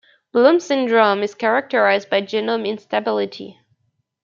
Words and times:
Bloom 0.31 0.59
syndrome 0.59 1.21
is 1.21 1.35
characterized 1.35 2.09
by 2.09 2.23
genome 2.23 2.65
instability. 2.67 3.59